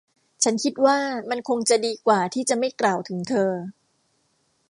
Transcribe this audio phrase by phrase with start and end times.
[0.43, 0.97] ฉันคิดว่า
[1.29, 3.51] มันคงจะดีกว่าที่จะไม่กล่าวถึงเธอ